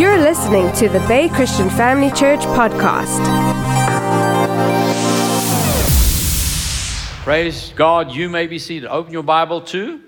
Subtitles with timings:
[0.00, 3.20] You're listening to the Bay Christian Family Church podcast.
[7.22, 8.10] Praise God.
[8.10, 8.88] You may be seated.
[8.88, 10.00] Open your Bible to.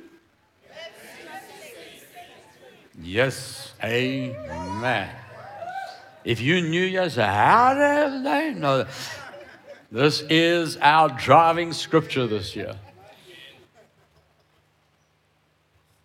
[3.03, 3.75] Yes.
[3.85, 5.11] Amen.
[6.25, 8.87] If you knew, say, how did they know?
[9.91, 12.77] This is our driving scripture this year.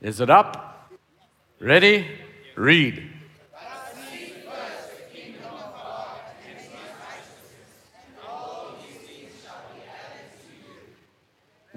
[0.01, 0.91] Is it up?
[1.61, 2.05] Ready?
[2.57, 3.06] Read.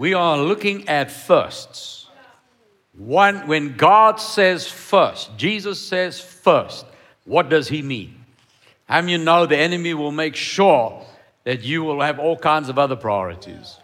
[0.00, 2.06] We are looking at firsts.
[2.96, 6.86] One, when God says first, Jesus says first,
[7.26, 8.24] what does he mean?
[8.86, 11.04] How you know the enemy will make sure
[11.44, 13.76] that you will have all kinds of other priorities?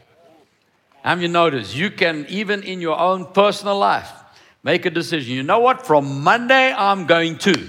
[1.05, 4.11] How you notice you can, even in your own personal life,
[4.63, 5.35] make a decision.
[5.35, 5.87] You know what?
[5.87, 7.69] From Monday, I'm going to.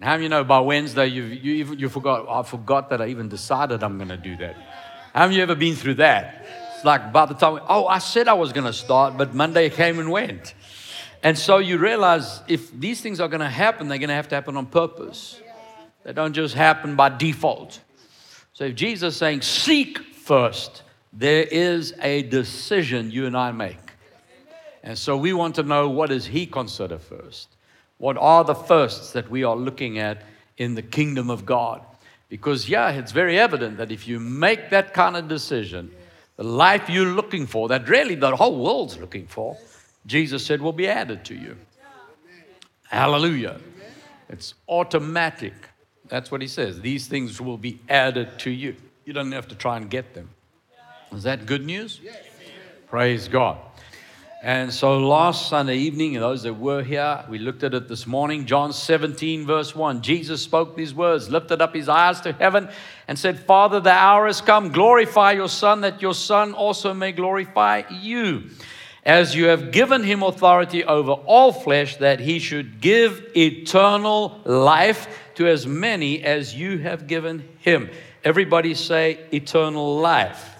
[0.00, 2.28] How you know by Wednesday you you you forgot?
[2.28, 4.54] I forgot that I even decided I'm going to do that.
[5.12, 6.45] Have you ever been through that?
[6.86, 9.98] Like by the time, oh, I said I was going to start, but Monday came
[9.98, 10.54] and went.
[11.20, 14.28] And so you realize if these things are going to happen, they're going to have
[14.28, 15.40] to happen on purpose.
[16.04, 17.80] They don't just happen by default.
[18.52, 23.78] So if Jesus is saying, seek first, there is a decision you and I make.
[24.84, 27.48] And so we want to know what does he consider first?
[27.98, 30.22] What are the firsts that we are looking at
[30.56, 31.84] in the kingdom of God?
[32.28, 35.90] Because, yeah, it's very evident that if you make that kind of decision,
[36.36, 39.56] the life you're looking for, that really the whole world's looking for,
[40.06, 41.56] Jesus said will be added to you.
[42.88, 43.58] Hallelujah.
[44.28, 45.54] It's automatic.
[46.08, 46.80] That's what he says.
[46.80, 48.76] These things will be added to you.
[49.04, 50.30] You don't have to try and get them.
[51.12, 52.00] Is that good news?
[52.88, 53.58] Praise God.
[54.42, 58.46] And so last Sunday evening, those that were here, we looked at it this morning.
[58.46, 60.02] John 17, verse 1.
[60.02, 62.68] Jesus spoke these words, lifted up his eyes to heaven,
[63.08, 64.70] and said, Father, the hour has come.
[64.70, 68.50] Glorify your Son, that your Son also may glorify you.
[69.04, 75.06] As you have given him authority over all flesh, that he should give eternal life
[75.36, 77.88] to as many as you have given him.
[78.24, 80.54] Everybody say, eternal life.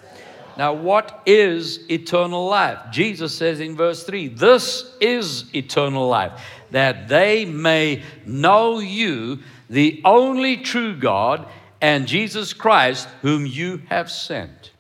[0.56, 2.78] Now, what is eternal life?
[2.92, 6.40] Jesus says in verse 3 This is eternal life,
[6.70, 11.46] that they may know you, the only true God,
[11.86, 14.72] and Jesus Christ, whom you have sent.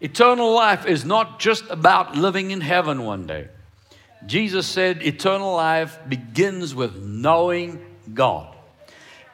[0.00, 3.48] Eternal life is not just about living in heaven one day.
[4.24, 7.84] Jesus said eternal life begins with knowing
[8.14, 8.56] God.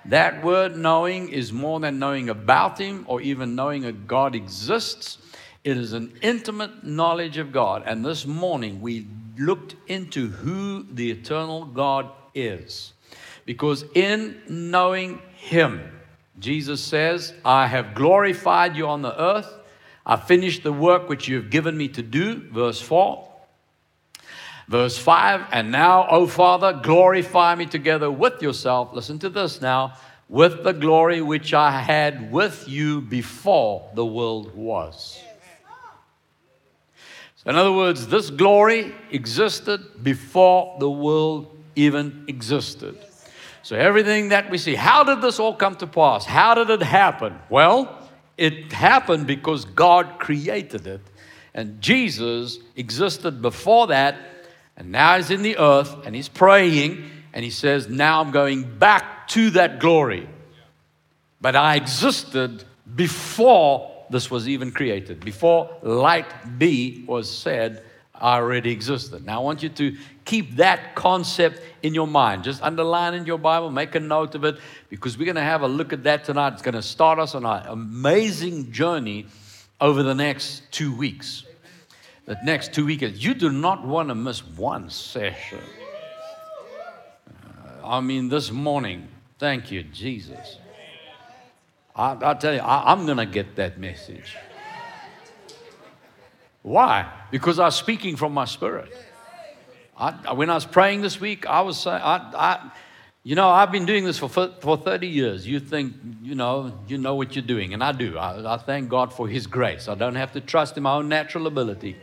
[0.06, 5.18] That word knowing is more than knowing about Him or even knowing that God exists.
[5.62, 7.84] It is an intimate knowledge of God.
[7.86, 9.06] And this morning we
[9.38, 12.94] looked into who the eternal God is.
[13.44, 15.92] Because in knowing Him,
[16.38, 19.52] Jesus says, I have glorified you on the earth.
[20.04, 22.48] I finished the work which you have given me to do.
[22.50, 23.26] Verse 4.
[24.68, 25.46] Verse 5.
[25.52, 28.92] And now, O Father, glorify me together with yourself.
[28.92, 29.94] Listen to this now.
[30.28, 35.20] With the glory which I had with you before the world was.
[37.46, 42.98] In other words, this glory existed before the world even existed.
[43.66, 46.24] So, everything that we see, how did this all come to pass?
[46.24, 47.36] How did it happen?
[47.50, 47.98] Well,
[48.36, 51.00] it happened because God created it.
[51.52, 54.18] And Jesus existed before that,
[54.76, 58.78] and now he's in the earth and he's praying, and he says, Now I'm going
[58.78, 60.28] back to that glory.
[61.40, 62.62] But I existed
[62.94, 65.24] before this was even created.
[65.24, 67.82] Before light be was said,
[68.20, 69.24] already existed.
[69.24, 72.44] Now I want you to keep that concept in your mind.
[72.44, 75.62] Just underline in your Bible, make a note of it, because we're going to have
[75.62, 76.54] a look at that tonight.
[76.54, 79.26] It's going to start us on an amazing journey
[79.80, 81.44] over the next two weeks.
[82.24, 83.24] The next two weekends.
[83.24, 85.60] You do not want to miss one session.
[87.28, 89.06] Uh, I mean, this morning,
[89.38, 90.58] thank you, Jesus.
[91.94, 94.36] I, will tell you, I, I'm going to get that message.
[96.66, 97.10] Why?
[97.30, 98.92] Because I was speaking from my spirit.
[99.96, 102.70] I, when I was praying this week, I was saying, I, I,
[103.22, 105.46] you know, I've been doing this for, for 30 years.
[105.46, 108.18] You think, you know, you know what you're doing, and I do.
[108.18, 109.88] I, I thank God for His grace.
[109.88, 111.96] I don't have to trust in my own natural ability.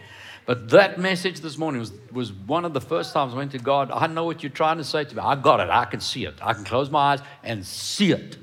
[0.45, 3.60] But that message this morning was, was one of the first times I went to
[3.60, 3.92] God.
[3.92, 5.21] I know what you're trying to say to me.
[5.21, 5.69] I got it.
[5.69, 6.36] I can see it.
[6.42, 8.38] I can close my eyes and see it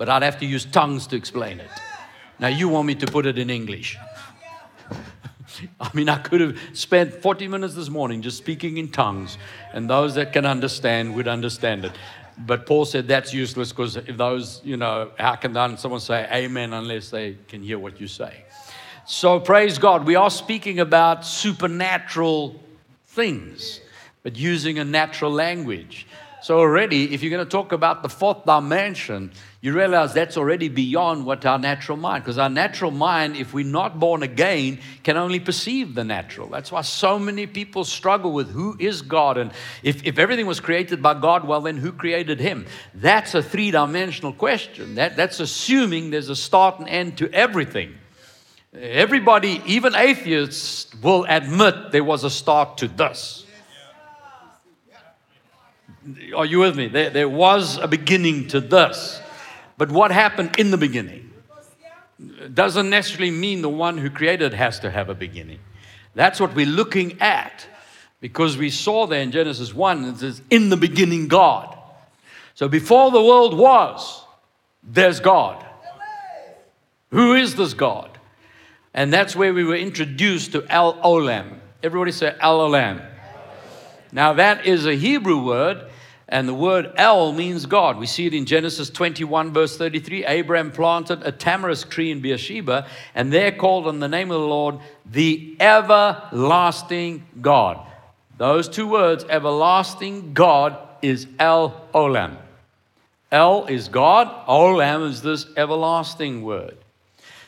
[0.00, 1.68] but I'd have to use tongues to explain it.
[2.38, 3.98] Now, you want me to put it in English.
[5.80, 9.38] I mean, I could have spent 40 minutes this morning just speaking in tongues,
[9.72, 11.92] and those that can understand would understand it.
[12.38, 16.72] But Paul said that's useless because if those, you know, how can someone say amen
[16.72, 18.44] unless they can hear what you say?
[19.06, 20.06] So praise God.
[20.06, 22.58] We are speaking about supernatural
[23.08, 23.80] things,
[24.22, 26.06] but using a natural language.
[26.42, 30.70] So, already, if you're going to talk about the fourth dimension, you realize that's already
[30.70, 35.18] beyond what our natural mind, because our natural mind, if we're not born again, can
[35.18, 36.48] only perceive the natural.
[36.48, 39.36] That's why so many people struggle with who is God.
[39.36, 39.52] And
[39.82, 42.66] if, if everything was created by God, well, then who created him?
[42.94, 44.94] That's a three dimensional question.
[44.94, 47.96] That, that's assuming there's a start and end to everything.
[48.72, 53.44] Everybody, even atheists, will admit there was a start to this.
[56.34, 56.88] Are you with me?
[56.88, 59.20] There, there was a beginning to this.
[59.76, 61.30] But what happened in the beginning
[62.52, 65.60] doesn't necessarily mean the one who created has to have a beginning.
[66.14, 67.66] That's what we're looking at
[68.20, 71.76] because we saw there in Genesis 1, it says, In the beginning, God.
[72.54, 74.22] So before the world was,
[74.82, 75.64] there's God.
[77.10, 78.18] Who is this God?
[78.92, 81.58] And that's where we were introduced to El Olam.
[81.82, 83.06] Everybody say El Olam.
[84.12, 85.89] Now, that is a Hebrew word,
[86.30, 87.98] and the word El means God.
[87.98, 90.24] We see it in Genesis 21, verse 33.
[90.24, 92.86] Abraham planted a tamarisk tree in Beersheba,
[93.16, 97.84] and there called on the name of the Lord the everlasting God.
[98.38, 102.36] Those two words, everlasting God, is El Olam.
[103.32, 106.76] El is God, Olam is this everlasting word.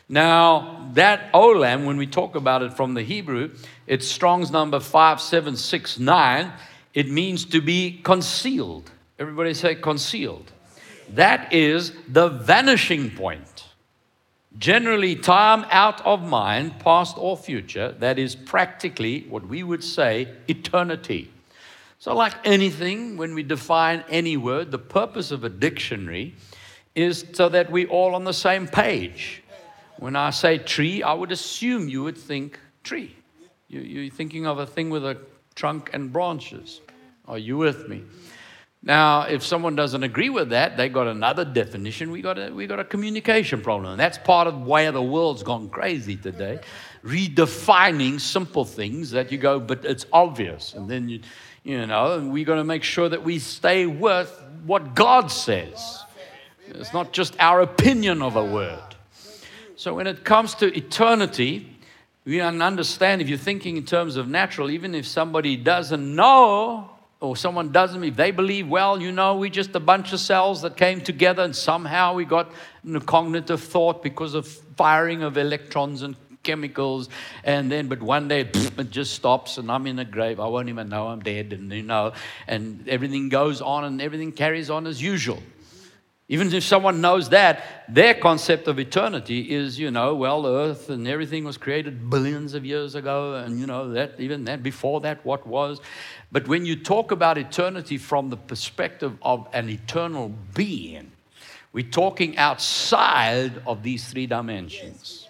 [0.08, 3.50] Now, that Olam, when we talk about it from the Hebrew,
[3.86, 6.52] it's Strong's number 5769.
[6.94, 8.90] It means to be concealed.
[9.18, 10.52] Everybody say concealed.
[11.10, 13.64] That is the vanishing point.
[14.58, 20.28] Generally, time out of mind, past or future, that is practically what we would say
[20.46, 21.30] eternity.
[21.98, 26.34] So, like anything, when we define any word, the purpose of a dictionary
[26.94, 29.42] is so that we're all on the same page.
[29.98, 33.14] When I say tree, I would assume you would think tree.
[33.68, 35.16] You, are thinking of a thing with a
[35.54, 36.80] trunk and branches.
[37.26, 38.02] Are you with me?
[38.84, 42.10] Now, if someone doesn't agree with that, they got another definition.
[42.10, 43.92] We got a, we got a communication problem.
[43.92, 46.58] And that's part of why the world's gone crazy today.
[47.04, 50.74] Redefining simple things that you go, but it's obvious.
[50.74, 51.20] And then you,
[51.62, 56.02] you know, we got to make sure that we stay with what God says.
[56.66, 58.96] It's not just our opinion of a word.
[59.76, 61.71] So when it comes to eternity,
[62.24, 66.90] we understand if you're thinking in terms of natural, even if somebody doesn't know
[67.20, 70.62] or someone doesn't, if they believe, well, you know, we're just a bunch of cells
[70.62, 72.52] that came together and somehow we got
[72.84, 77.08] know, cognitive thought because of firing of electrons and chemicals.
[77.44, 80.40] And then but one day it just stops and i'm in a grave.
[80.40, 82.12] I won't even know i'm dead and you know
[82.48, 85.40] and everything goes on and everything carries on as usual
[86.32, 91.06] even if someone knows that, their concept of eternity is, you know, well, earth and
[91.06, 95.22] everything was created billions of years ago, and, you know, that even that, before that,
[95.26, 95.78] what was.
[96.32, 101.12] But when you talk about eternity from the perspective of an eternal being,
[101.74, 105.21] we're talking outside of these three dimensions.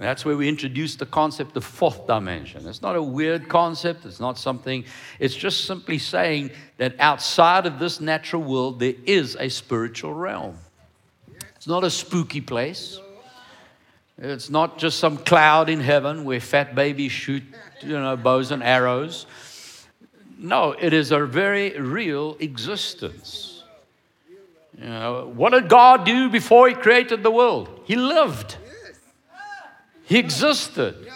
[0.00, 2.66] That's where we introduce the concept of fourth dimension.
[2.66, 4.86] It's not a weird concept, it's not something,
[5.18, 10.56] it's just simply saying that outside of this natural world, there is a spiritual realm.
[11.54, 12.98] It's not a spooky place.
[14.16, 17.42] It's not just some cloud in heaven where fat babies shoot,
[17.82, 19.26] you know, bows and arrows.
[20.38, 23.64] No, it is a very real existence.
[24.78, 27.82] You know, what did God do before He created the world?
[27.84, 28.56] He lived.
[30.10, 31.08] He existed.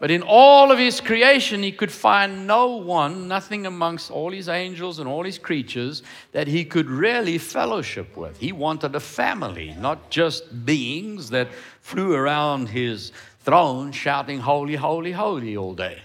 [0.00, 4.48] But in all of his creation, he could find no one, nothing amongst all his
[4.48, 8.38] angels and all his creatures that he could really fellowship with.
[8.38, 11.48] He wanted a family, not just beings that
[11.82, 15.98] flew around his throne shouting, Holy, holy, holy all day.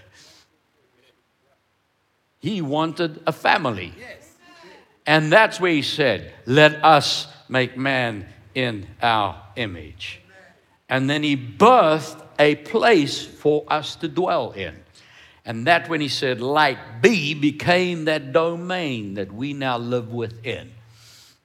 [2.38, 3.94] He wanted a family.
[5.06, 10.20] And that's where he said, Let us make man in our image.
[10.94, 14.76] And then he birthed a place for us to dwell in.
[15.44, 20.70] And that, when he said, light be, became that domain that we now live within.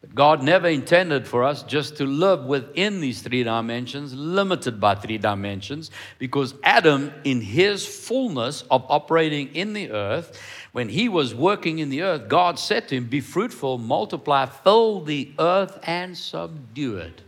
[0.01, 4.93] But God never intended for us just to live within these three dimensions, limited by
[4.93, 5.89] three dimensions,
[6.19, 10.39] because Adam, in his fullness of operating in the earth,
[10.73, 15.01] when he was working in the earth, God said to him, Be fruitful, multiply, fill
[15.01, 17.23] the earth, and subdue it.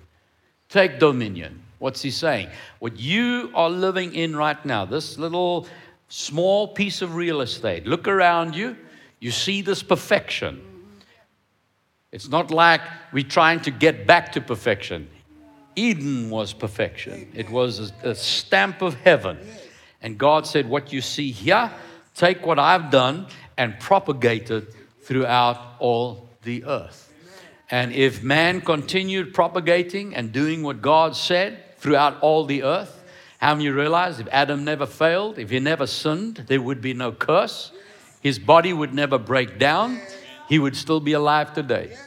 [0.69, 1.63] Take dominion.
[1.81, 2.49] What's he saying?
[2.77, 5.65] What you are living in right now, this little
[6.09, 8.77] small piece of real estate, look around you,
[9.19, 10.61] you see this perfection.
[12.11, 15.09] It's not like we're trying to get back to perfection.
[15.75, 19.39] Eden was perfection, it was a, stamp of heaven.
[20.03, 21.71] And God said, What you see here,
[22.13, 23.25] take what I've done
[23.57, 24.71] and propagate it
[25.01, 27.11] throughout all the earth.
[27.71, 33.03] And if man continued propagating and doing what God said throughout all the earth,
[33.39, 37.11] how many realize if Adam never failed, if he never sinned, there would be no
[37.11, 37.71] curse,
[38.21, 39.99] his body would never break down,
[40.47, 41.97] he would still be alive today.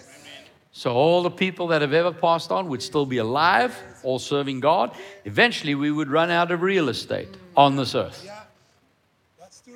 [0.71, 4.61] So all the people that have ever passed on would still be alive, all serving
[4.61, 4.97] God.
[5.25, 8.29] Eventually, we would run out of real estate on this earth.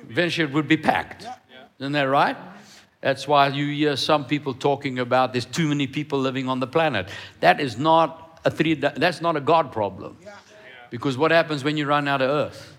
[0.09, 1.25] Eventually, it would be packed.
[1.79, 2.37] Isn't that right?
[3.01, 6.67] That's why you hear some people talking about there's too many people living on the
[6.67, 7.09] planet.
[7.39, 8.73] That is not a three.
[8.73, 10.17] That's not a God problem.
[10.89, 12.77] Because what happens when you run out of earth?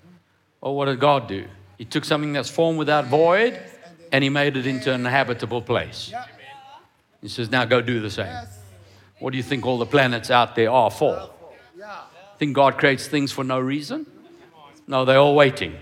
[0.61, 1.47] Well, what did God do?
[1.79, 3.59] He took something that's formed without void,
[4.13, 6.13] and He made it into an habitable place.
[7.23, 8.35] He says, now go do the same.
[9.19, 11.31] What do you think all the planets out there are for?
[12.39, 14.07] Think God creates things for no reason?
[14.87, 15.77] No, they're all waiting.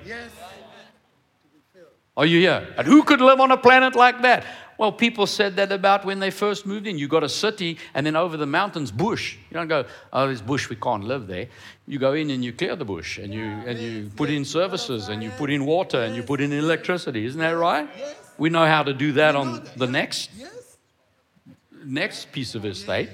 [2.16, 2.66] Are you here?
[2.76, 4.44] And who could live on a planet like that?
[4.78, 6.98] Well, people said that about when they first moved in.
[6.98, 9.36] You got a city, and then over the mountains, bush.
[9.50, 11.48] You don't go, oh, there's bush, we can't live there.
[11.88, 15.08] You go in and you clear the bush, and you and you put in services,
[15.08, 17.26] and you put in water, and you put in electricity.
[17.26, 17.88] Isn't that right?
[18.38, 20.30] We know how to do that on the next
[21.84, 23.10] next piece of estate.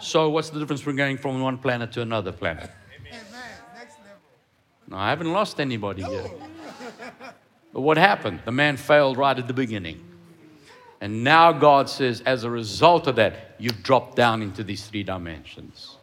[0.00, 2.70] So, what's the difference between going from one planet to another planet?
[4.88, 6.30] No, I haven't lost anybody yet.
[7.74, 8.42] But what happened?
[8.44, 10.13] The man failed right at the beginning.
[11.04, 15.02] And now God says, as a result of that, you've dropped down into these three
[15.02, 15.98] dimensions.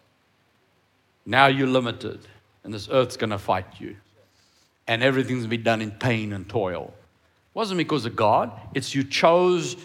[1.25, 2.20] Now you're limited,
[2.63, 3.96] and this earth's going to fight you.
[4.86, 6.93] And everything's to be done in pain and toil.
[6.93, 9.75] It wasn't because of God, it's you chose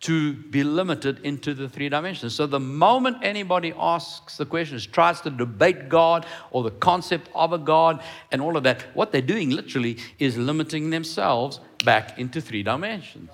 [0.00, 2.34] to be limited into the three dimensions.
[2.34, 7.54] So the moment anybody asks the questions, tries to debate God or the concept of
[7.54, 12.42] a God and all of that, what they're doing literally is limiting themselves back into
[12.42, 13.30] three dimensions.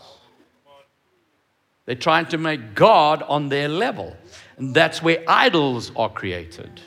[1.85, 4.17] They're trying to make God on their level.
[4.57, 6.81] And that's where idols are created.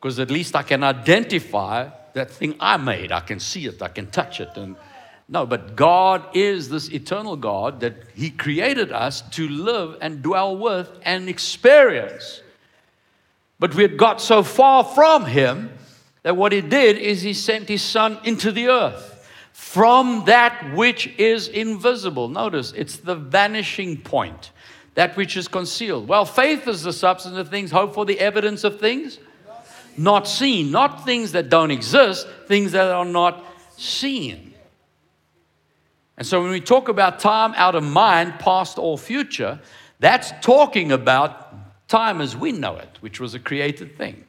[0.00, 3.12] Because at least I can identify that thing I made.
[3.12, 4.50] I can see it, I can touch it.
[4.56, 4.76] And
[5.28, 10.56] no, but God is this eternal God that He created us to live and dwell
[10.56, 12.42] with and experience.
[13.58, 15.70] But we had got so far from Him
[16.22, 19.13] that what He did is He sent His Son into the earth
[19.54, 22.28] from that which is invisible.
[22.28, 24.50] Notice, it's the vanishing point,
[24.94, 26.08] that which is concealed.
[26.08, 29.18] Well, faith is the substance of things, hope for the evidence of things
[29.96, 33.44] not seen, not things that don't exist, things that are not
[33.76, 34.54] seen.
[36.16, 39.60] And so when we talk about time out of mind, past or future,
[40.00, 41.54] that's talking about
[41.88, 44.24] time as we know it, which was a created thing.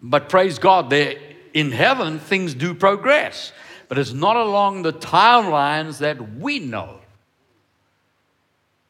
[0.00, 1.16] But praise God, there
[1.54, 3.52] in heaven things do progress,
[3.88, 7.00] but it's not along the timelines that we know.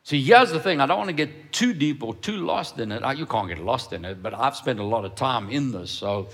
[0.03, 2.93] See, here's the thing I don't want to get too deep or too lost in
[2.93, 3.03] it.
[3.19, 5.91] You can't get lost in it, but I've spent a lot of time in this,
[5.91, 6.29] so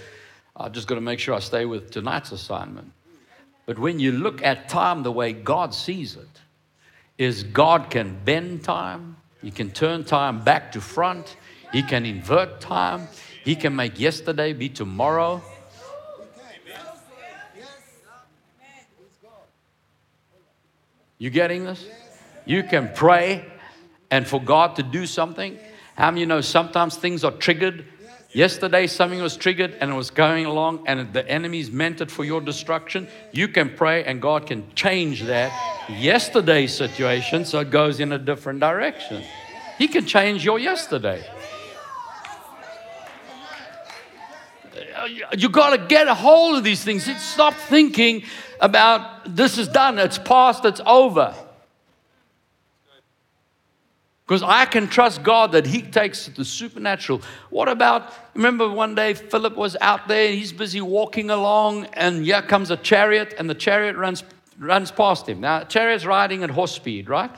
[0.57, 2.93] I've just got to make sure I stay with tonight's assignment.
[3.67, 6.29] But when you look at time the way God sees it,
[7.19, 11.37] is God can bend time, He can turn time back to front,
[11.73, 13.09] He can invert time,
[13.45, 15.43] He can make yesterday be tomorrow.
[21.19, 21.85] You getting this?
[22.45, 23.45] You can pray
[24.11, 25.59] and for God to do something.
[25.97, 27.87] How many you know sometimes things are triggered
[28.35, 32.25] Yesterday, something was triggered and it was going along, and the enemy's meant it for
[32.25, 33.07] your destruction.
[33.31, 35.53] You can pray, and God can change that
[35.89, 39.23] yesterday's situation so it goes in a different direction.
[39.79, 41.25] He can change your yesterday.
[45.37, 47.05] You got to get a hold of these things.
[47.23, 48.25] Stop thinking
[48.61, 51.35] about this is done, it's past, it's over.
[54.27, 57.21] Because I can trust God that He takes the supernatural.
[57.51, 62.41] What about, remember one day Philip was out there, he's busy walking along, and here
[62.41, 64.25] comes a chariot, and the chariot runs,
[64.59, 65.41] runs past him.
[65.41, 67.31] Now, chariot's riding at horse speed, right?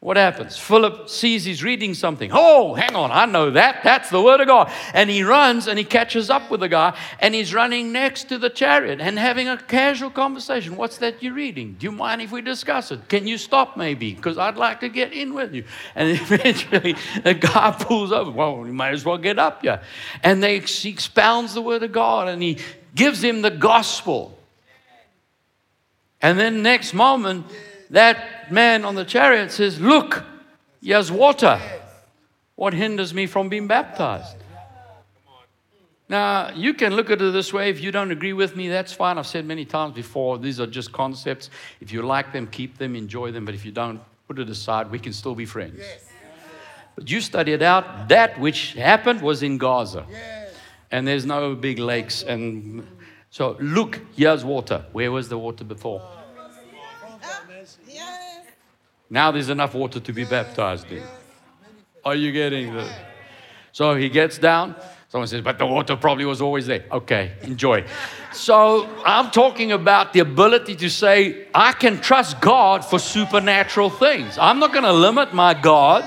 [0.00, 0.56] What happens?
[0.56, 2.30] Philip sees he's reading something.
[2.32, 3.82] Oh, hang on, I know that.
[3.82, 4.70] That's the word of God.
[4.94, 8.38] And he runs and he catches up with the guy and he's running next to
[8.38, 10.76] the chariot and having a casual conversation.
[10.76, 11.74] What's that you're reading?
[11.80, 13.08] Do you mind if we discuss it?
[13.08, 14.14] Can you stop maybe?
[14.14, 15.64] Because I'd like to get in with you.
[15.96, 18.30] And eventually the guy pulls over.
[18.30, 19.82] Well, you might as well get up, yeah.
[20.22, 22.58] And they, he expounds the word of God and he
[22.94, 24.38] gives him the gospel.
[26.22, 27.46] And then next moment,
[27.90, 30.24] that man on the chariot says, Look,
[30.82, 31.60] Here's water.
[32.54, 34.36] What hinders me from being baptized?
[36.08, 37.68] Now, you can look at it this way.
[37.68, 39.18] If you don't agree with me, that's fine.
[39.18, 41.50] I've said many times before, these are just concepts.
[41.80, 43.44] If you like them, keep them, enjoy them.
[43.44, 44.90] But if you don't, put it aside.
[44.90, 45.82] We can still be friends.
[46.94, 48.08] But you study it out.
[48.08, 50.06] That which happened was in Gaza.
[50.90, 52.22] And there's no big lakes.
[52.22, 52.86] And
[53.28, 54.86] so, look, here's water.
[54.92, 56.00] Where was the water before?
[59.10, 61.02] Now there's enough water to be baptized in.
[62.04, 62.92] Are you getting this?
[63.72, 64.74] So he gets down.
[65.08, 66.84] Someone says, but the water probably was always there.
[66.92, 67.84] Okay, enjoy.
[68.32, 74.36] So I'm talking about the ability to say, I can trust God for supernatural things.
[74.36, 76.06] I'm not going to limit my God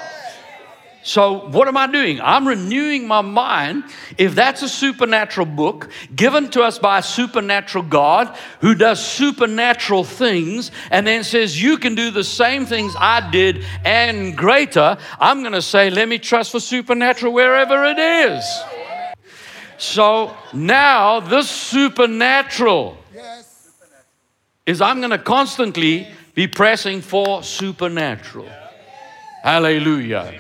[1.04, 2.22] so, what am I doing?
[2.22, 3.86] I'm renewing my mind.
[4.20, 10.04] If that's a supernatural book given to us by a supernatural God who does supernatural
[10.04, 15.42] things and then says, You can do the same things I did and greater, I'm
[15.42, 18.46] going to say, Let me trust for supernatural wherever it is.
[19.80, 22.98] So, now this supernatural
[24.68, 28.48] is I'm going to constantly be pressing for supernatural.
[29.42, 30.40] Hallelujah.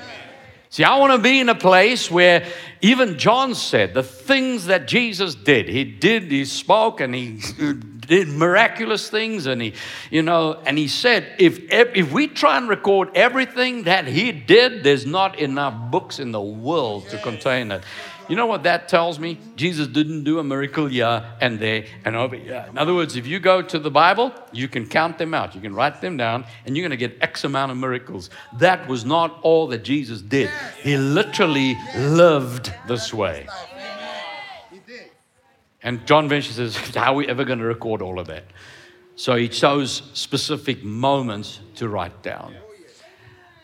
[0.71, 2.47] See, I want to be in a place where
[2.79, 5.67] even John said the things that Jesus did.
[5.67, 7.73] He did, he spoke, and he uh,
[8.07, 9.73] did miraculous things, and he,
[10.09, 14.81] you know, and he said, if if we try and record everything that he did,
[14.81, 17.83] there's not enough books in the world to contain it.
[18.31, 19.39] You know what that tells me?
[19.57, 22.65] Jesus didn't do a miracle here and there and over here.
[22.69, 25.53] In other words, if you go to the Bible, you can count them out.
[25.53, 28.29] You can write them down and you're going to get X amount of miracles.
[28.57, 30.49] That was not all that Jesus did.
[30.81, 33.47] He literally lived this way.
[35.83, 38.45] And John Venture says, How are we ever going to record all of that?
[39.17, 42.55] So he chose specific moments to write down.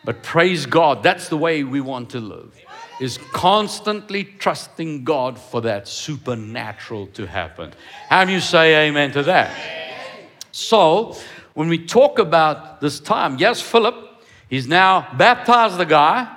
[0.04, 2.54] But praise God, that's the way we want to live
[3.00, 7.74] is constantly trusting God for that supernatural to happen.
[8.10, 9.52] How do you say amen to that?
[10.52, 11.16] So,
[11.54, 13.96] when we talk about this time, yes, Philip,
[14.50, 16.34] he's now baptized the guy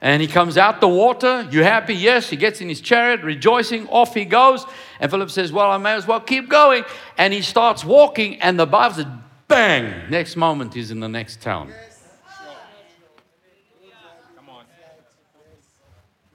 [0.00, 1.46] and he comes out the water.
[1.50, 1.94] You happy?
[1.94, 2.30] Yes.
[2.30, 3.86] He gets in his chariot, rejoicing.
[3.88, 4.64] Off he goes.
[4.98, 6.84] And Philip says, Well, I may as well keep going.
[7.18, 9.06] And he starts walking, and the Bible says,
[9.46, 10.10] Bang!
[10.10, 11.72] Next moment, he's in the next town.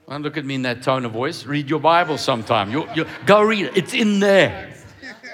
[0.08, 1.44] Don't look at me in that tone of voice.
[1.46, 2.70] Read your Bible sometime.
[2.70, 3.76] You, you, go read it.
[3.76, 4.72] It's in there.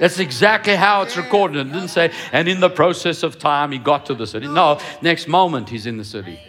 [0.01, 1.67] That's exactly how it's recorded.
[1.67, 4.49] It didn't say, and in the process of time, he got to the city.
[4.49, 6.41] No, next moment, he's in the city.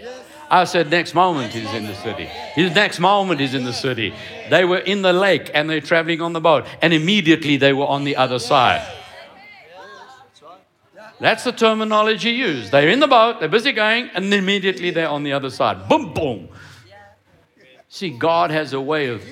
[0.49, 2.25] I said, next moment, he's in the city.
[2.55, 4.13] His next moment, he's in the city.
[4.49, 7.87] They were in the lake and they're traveling on the boat, and immediately they were
[7.87, 8.87] on the other side.
[11.19, 12.71] That's the terminology used.
[12.71, 15.89] They're in the boat, they're busy going, and immediately they're on the other side.
[15.89, 16.49] Boom, boom.
[17.93, 19.23] See, God has a way of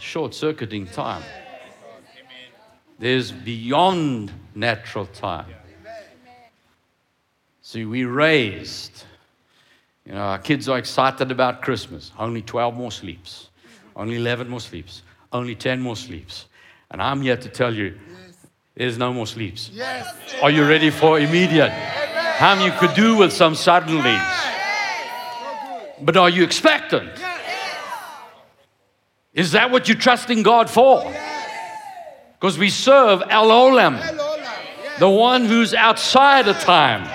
[0.00, 1.22] short circuiting time.
[2.98, 5.46] There's beyond natural time.
[7.62, 9.04] See, we raised,
[10.04, 12.10] you know, our kids are excited about Christmas.
[12.18, 13.50] Only 12 more sleeps,
[13.94, 16.46] only 11 more sleeps, only 10 more sleeps.
[16.90, 17.96] And I'm here to tell you,
[18.74, 19.70] there's no more sleeps.
[20.42, 21.70] Are you ready for immediate?
[21.70, 24.26] How many you could do with some suddenlies?
[26.00, 27.12] But are you expectant?
[29.36, 31.04] Is that what you're trusting God for?
[32.40, 34.00] Because we serve El Olam,
[34.98, 37.06] the one who's outside of time,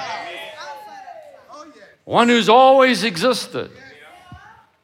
[2.05, 3.71] one who's always existed.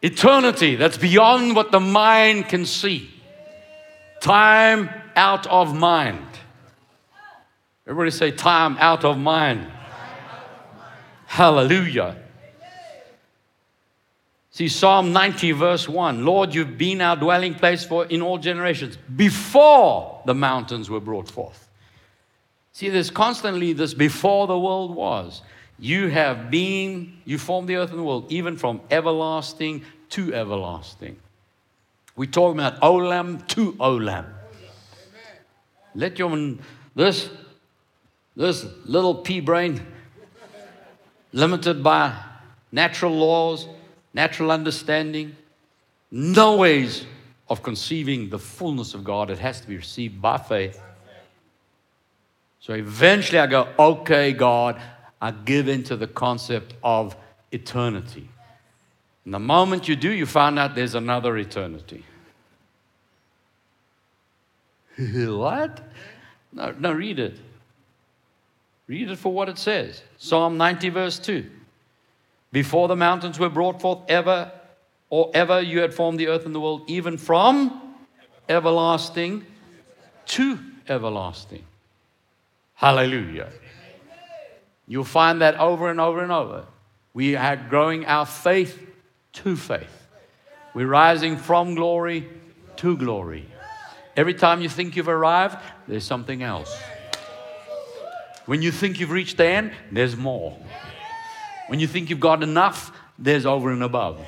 [0.01, 3.09] Eternity that's beyond what the mind can see.
[4.19, 6.25] Time out of mind.
[7.85, 9.67] Everybody say, time out of mind.
[11.25, 12.15] Hallelujah.
[14.57, 18.97] See, Psalm 90, verse 1 Lord, you've been our dwelling place for in all generations
[19.15, 21.69] before the mountains were brought forth.
[22.71, 25.43] See, there's constantly this before the world was.
[25.77, 31.17] You have been, you formed the earth and the world, even from everlasting to everlasting.
[32.15, 34.25] We talk about Olam to Olam.
[35.93, 36.35] Let your
[36.95, 37.29] this
[38.35, 39.85] this little pea brain,
[41.31, 42.19] limited by
[42.71, 43.67] natural laws,
[44.17, 45.35] natural understanding,
[46.09, 47.05] no ways
[47.49, 49.29] of conceiving the fullness of God.
[49.29, 50.81] It has to be received by faith.
[52.59, 54.81] So eventually I go, okay, God,
[55.21, 57.15] I give into the concept of
[57.51, 58.27] eternity.
[59.23, 62.03] And the moment you do, you find out there's another eternity.
[64.97, 65.79] what?
[66.51, 67.37] No, no, read it.
[68.87, 70.01] Read it for what it says.
[70.17, 71.45] Psalm 90, verse 2.
[72.51, 74.51] Before the mountains were brought forth, ever
[75.09, 77.95] or ever you had formed the earth and the world, even from
[78.49, 79.45] everlasting
[80.25, 81.63] to everlasting.
[82.73, 83.49] Hallelujah.
[84.87, 86.65] You'll find that over and over and over.
[87.13, 88.79] We are growing our faith
[89.33, 90.07] to faith.
[90.73, 92.27] We're rising from glory
[92.77, 93.49] to glory.
[94.15, 95.57] Every time you think you've arrived,
[95.87, 96.75] there's something else.
[98.45, 100.57] When you think you've reached the end, there's more.
[101.67, 104.19] When you think you've got enough, there's over and above.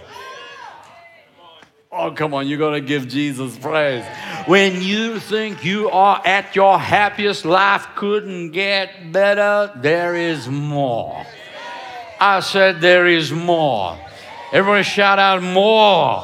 [1.91, 4.05] Oh, come on, you got to give Jesus praise.
[4.45, 11.25] When you think you are at your happiest, life couldn't get better, there is more.
[12.19, 13.97] I said, There is more.
[14.51, 16.23] Everyone shout out more.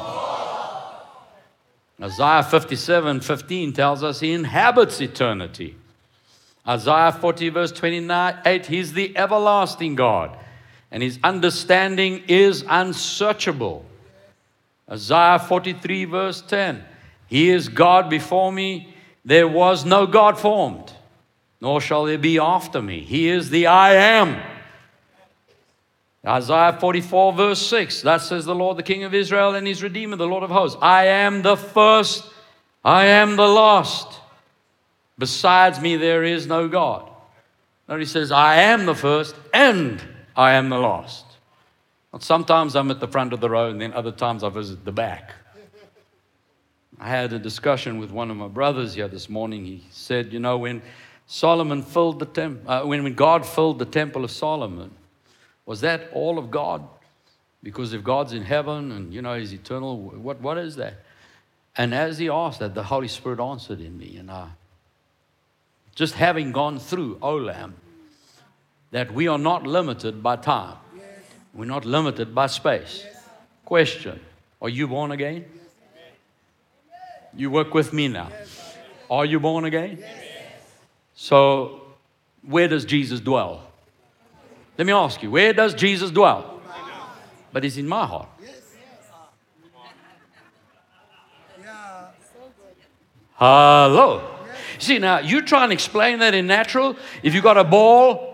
[2.00, 5.76] Isaiah 57 15 tells us he inhabits eternity.
[6.68, 10.36] Isaiah 40, verse 28, he's the everlasting God,
[10.96, 13.84] and his understanding is unsearchable.
[14.90, 16.82] Isaiah 43, verse 10.
[17.26, 18.94] He is God before me.
[19.22, 20.90] There was no God formed,
[21.60, 23.00] nor shall there be after me.
[23.00, 24.42] He is the I am.
[26.26, 28.00] Isaiah 44, verse 6.
[28.00, 30.78] That says the Lord, the King of Israel, and his Redeemer, the Lord of hosts.
[30.80, 32.24] I am the first,
[32.82, 34.18] I am the last.
[35.18, 37.06] Besides me, there is no God.
[37.86, 40.02] Now he says, I am the first, and
[40.36, 41.24] I am the last.
[42.20, 44.92] Sometimes I'm at the front of the row, and then other times I visit the
[44.92, 45.32] back.
[46.98, 49.64] I had a discussion with one of my brothers here this morning.
[49.64, 50.80] He said, You know, when
[51.26, 54.92] Solomon filled the temple, uh, when, when God filled the temple of Solomon,
[55.66, 56.88] was that all of God?
[57.62, 61.02] Because if God's in heaven and, you know, He's eternal, what, what is that?
[61.76, 64.16] And as he asked that, the Holy Spirit answered in me.
[64.16, 64.48] And I,
[65.94, 67.74] just having gone through Olam,
[68.90, 70.76] that we are not limited by time.
[71.54, 73.06] We're not limited by space.
[73.64, 74.20] Question
[74.60, 75.44] Are you born again?
[77.34, 78.30] You work with me now.
[79.10, 80.02] Are you born again?
[81.14, 81.82] So,
[82.42, 83.62] where does Jesus dwell?
[84.78, 86.60] Let me ask you, where does Jesus dwell?
[87.52, 88.28] But he's in my heart.
[93.34, 94.22] Hello.
[94.78, 96.96] See, now you try and explain that in natural.
[97.22, 98.25] If you got a ball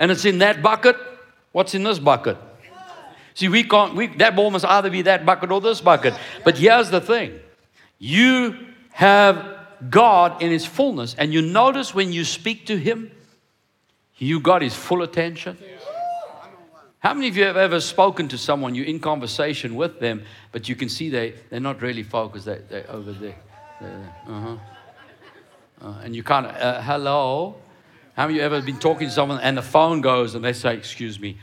[0.00, 0.96] and it's in that bucket,
[1.52, 2.38] what's in this bucket?
[3.34, 6.14] See, we can't, we, that ball must either be that bucket or this bucket.
[6.44, 7.38] But here's the thing
[7.98, 8.56] you
[8.90, 9.58] have
[9.88, 13.12] God in His fullness, and you notice when you speak to Him,
[14.16, 15.56] you got His full attention.
[16.98, 20.68] How many of you have ever spoken to someone, you're in conversation with them, but
[20.68, 23.36] you can see they, they're not really focused, they, they're over there.
[24.28, 24.56] uh-huh.
[25.82, 27.56] Uh, and you kind of, uh, hello?
[28.20, 30.52] How many of you ever been talking to someone and the phone goes and they
[30.52, 31.38] say, excuse me,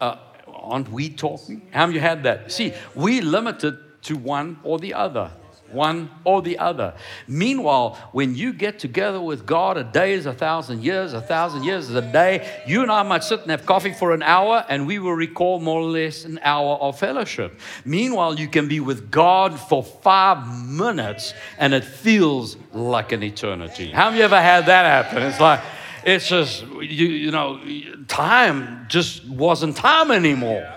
[0.00, 0.16] uh,
[0.48, 1.62] aren't we talking?
[1.70, 2.50] How many of you had that?
[2.50, 5.30] See, we're limited to one or the other.
[5.70, 6.94] One or the other.
[7.28, 11.62] Meanwhile, when you get together with God, a day is a thousand years, a thousand
[11.62, 12.60] years is a day.
[12.66, 15.60] You and I might sit and have coffee for an hour, and we will recall
[15.60, 17.60] more or less an hour of fellowship.
[17.84, 23.92] Meanwhile, you can be with God for five minutes, and it feels like an eternity.
[23.92, 25.22] How have you ever had that happen?
[25.22, 25.60] It's like,
[26.06, 27.60] it's just, you, you know,
[28.06, 30.72] time just wasn't time anymore.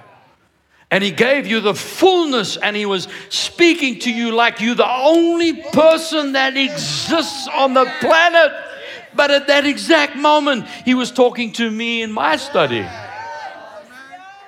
[0.90, 4.90] And he gave you the fullness, and he was speaking to you like you the
[4.90, 8.52] only person that exists on the planet.
[9.14, 12.88] But at that exact moment, he was talking to me in my study.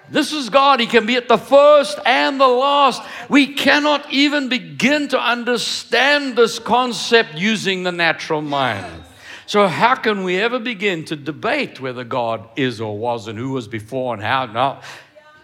[0.10, 0.80] This is God.
[0.80, 3.04] He can be at the first and the last.
[3.30, 9.04] We cannot even begin to understand this concept using the natural mind.
[9.52, 13.52] So, how can we ever begin to debate whether God is or was and who
[13.52, 14.46] was before and how?
[14.46, 14.80] No,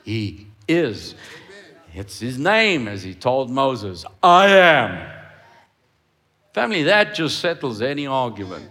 [0.06, 1.14] He is.
[1.94, 5.12] It's His name, as He told Moses I am.
[6.54, 8.70] Family, that just settles any argument.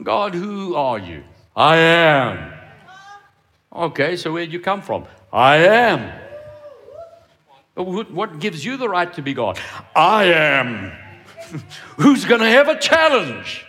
[0.00, 1.24] God, who are you?
[1.56, 2.52] I am.
[3.74, 5.06] Okay, so where'd you come from?
[5.32, 6.12] I am.
[7.74, 9.58] What gives you the right to be God?
[9.96, 10.92] I am.
[11.96, 13.64] Who's going to have a challenge?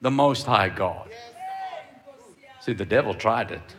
[0.00, 1.08] The Most High God.
[2.60, 3.76] See, the devil tried it.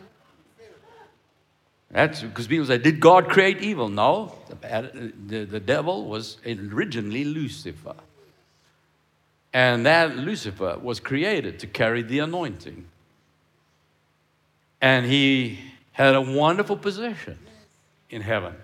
[1.90, 3.88] That's because people say, Did God create evil?
[3.88, 7.94] No, the, the, the devil was originally Lucifer.
[9.52, 12.86] And that Lucifer was created to carry the anointing.
[14.80, 15.58] And he
[15.92, 17.38] had a wonderful position
[18.10, 18.54] in heaven.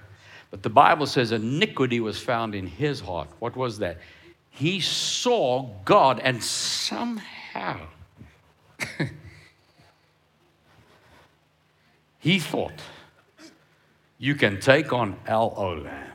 [0.50, 3.28] But the Bible says iniquity was found in his heart.
[3.40, 3.98] What was that?
[4.50, 7.80] He saw God and somehow how?
[12.18, 12.82] he thought
[14.18, 16.10] you can take on El Olam.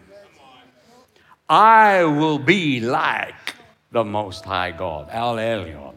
[1.47, 3.55] I will be like
[3.91, 5.95] the Most High God, El Elyon.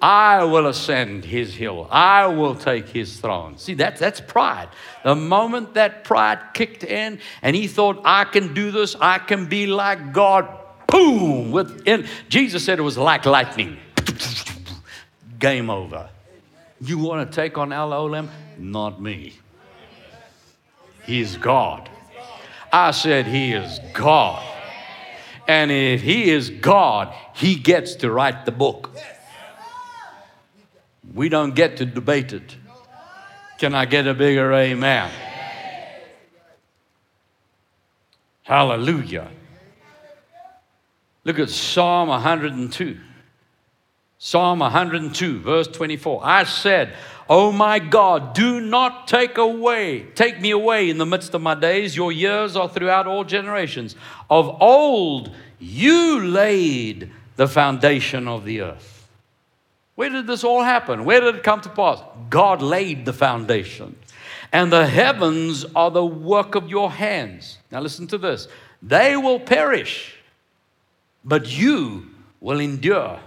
[0.00, 1.88] I will ascend his hill.
[1.90, 3.58] I will take his throne.
[3.58, 4.68] See, that, that's pride.
[5.02, 9.46] The moment that pride kicked in and he thought, I can do this, I can
[9.46, 10.48] be like God,
[10.86, 12.06] boom, within.
[12.28, 13.78] Jesus said it was like lightning.
[15.38, 16.08] Game over.
[16.80, 18.28] You want to take on El Olam?
[18.56, 19.34] Not me.
[21.04, 21.88] He's God.
[22.72, 24.44] I said, He is God.
[25.46, 28.90] And if He is God, He gets to write the book.
[31.14, 32.56] We don't get to debate it.
[33.58, 35.10] Can I get a bigger amen?
[38.42, 39.28] Hallelujah.
[41.24, 42.98] Look at Psalm 102.
[44.18, 46.20] Psalm 102, verse 24.
[46.24, 46.94] I said,
[47.28, 51.54] Oh my God, do not take away, take me away in the midst of my
[51.54, 51.96] days.
[51.96, 53.94] Your years are throughout all generations.
[54.28, 59.08] Of old, you laid the foundation of the earth.
[59.94, 61.04] Where did this all happen?
[61.04, 62.00] Where did it come to pass?
[62.30, 63.96] God laid the foundation.
[64.52, 67.58] And the heavens are the work of your hands.
[67.70, 68.48] Now listen to this.
[68.82, 70.16] They will perish,
[71.24, 72.08] but you
[72.40, 73.20] will endure.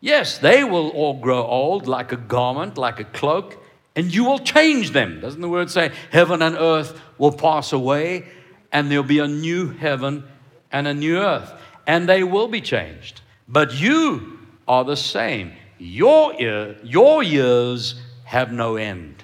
[0.00, 3.62] Yes, they will all grow old like a garment, like a cloak,
[3.94, 5.20] and you will change them.
[5.20, 8.26] Doesn't the word say heaven and earth will pass away
[8.72, 10.24] and there'll be a new heaven
[10.72, 11.52] and a new earth?
[11.86, 13.20] And they will be changed.
[13.46, 15.52] But you are the same.
[15.78, 19.22] Your, ear, your years have no end.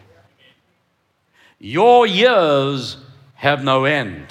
[1.58, 2.98] Your years
[3.34, 4.26] have no end.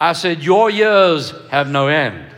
[0.00, 2.30] I said, Your years have no end.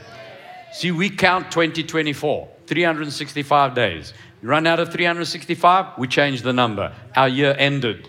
[0.73, 4.15] See, we count 2024, 365 days.
[4.43, 6.93] You run out of 365, we change the number.
[7.15, 8.09] Our year ended.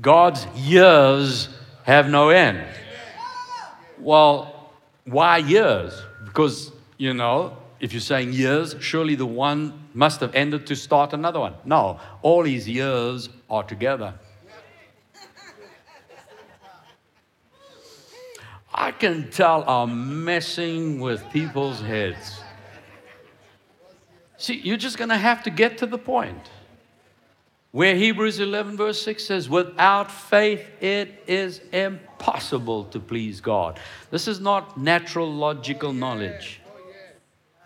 [0.00, 1.48] God's years
[1.84, 2.64] have no end.
[3.98, 4.70] Well,
[5.04, 5.94] why years?
[6.24, 11.12] Because, you know, if you're saying years, surely the one must have ended to start
[11.12, 11.54] another one.
[11.64, 14.14] No, all his years are together.
[18.76, 22.40] I can tell are messing with people's heads.
[24.36, 26.50] See, you're just going to have to get to the point
[27.70, 33.78] where Hebrews 11, verse 6 says, Without faith, it is impossible to please God.
[34.10, 36.60] This is not natural, logical knowledge.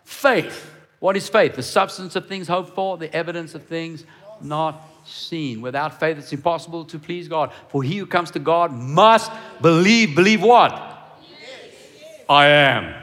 [0.04, 0.74] Faith.
[0.98, 1.56] What is faith?
[1.56, 4.04] The substance of things hoped for, the evidence of things
[4.42, 5.62] not seen.
[5.62, 7.50] Without faith, it's impossible to please God.
[7.68, 10.14] For he who comes to God must believe.
[10.14, 10.87] Believe what?
[12.28, 12.94] I am.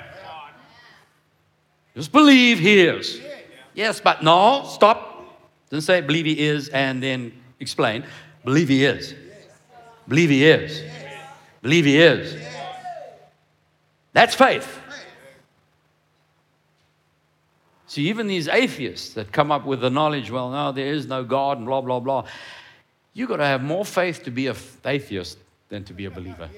[1.96, 3.22] Just believe he is.
[3.74, 5.14] Yes, but no, stop.
[5.70, 8.06] Doesn't say believe he is and then explain.
[8.44, 9.16] Believe he is.
[10.08, 10.82] Believe he is.
[11.62, 12.38] Believe he is.
[14.14, 14.80] That's faith.
[17.88, 21.24] See, even these atheists that come up with the knowledge, well, no, there is no
[21.24, 22.26] God and blah, blah, blah.
[23.14, 25.38] You've got to have more faith to be an atheist
[25.70, 26.50] than to be a believer.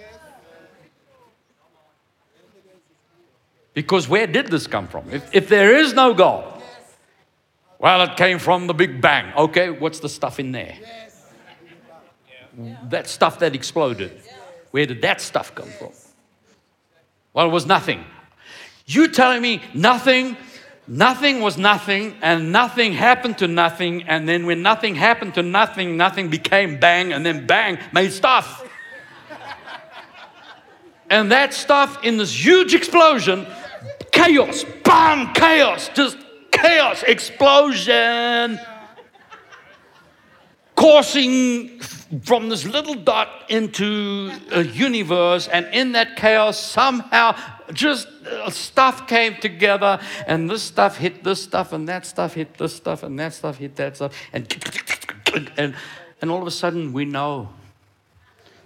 [3.78, 5.08] Because where did this come from?
[5.12, 6.64] If, if there is no God,
[7.78, 9.32] well, it came from the Big Bang.
[9.38, 10.80] Okay, what's the stuff in there?
[12.90, 14.20] That stuff that exploded.
[14.72, 15.92] Where did that stuff come from?
[17.34, 18.04] Well, it was nothing.
[18.88, 20.38] You telling me nothing,
[20.88, 25.98] nothing was nothing, and nothing happened to nothing, and then when nothing happened to nothing,
[25.98, 28.68] nothing became bang, and then bang made stuff.
[31.12, 33.46] and that stuff in this huge explosion
[34.18, 36.18] chaos, bam, chaos, just
[36.52, 38.60] chaos, explosion,
[40.76, 41.80] coursing
[42.24, 47.36] from this little dot into a universe, and in that chaos, somehow
[47.74, 52.58] just uh, stuff came together, and this stuff hit this stuff, and that stuff hit
[52.58, 54.44] this stuff, and that stuff hit that stuff, and
[55.58, 55.76] and,
[56.22, 57.50] and all of a sudden we know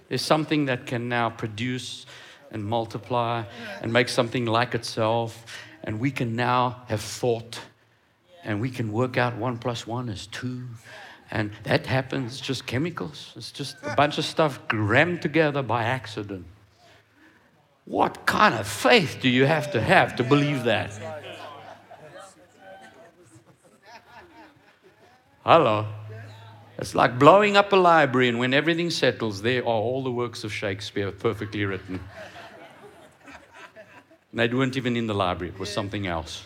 [0.08, 2.06] there's something that can now produce
[2.52, 3.44] and multiply
[3.80, 5.44] and make something like itself.
[5.82, 7.58] And we can now have thought
[8.44, 10.64] and we can work out one plus one is two.
[11.30, 13.32] And that happens just chemicals.
[13.36, 16.44] It's just a bunch of stuff crammed together by accident.
[17.84, 20.92] What kind of faith do you have to have to believe that?
[25.44, 25.86] Hello.
[26.78, 30.44] It's like blowing up a library, and when everything settles, there are all the works
[30.44, 32.00] of Shakespeare perfectly written.
[34.32, 36.44] And they weren't even in the library, it was something else.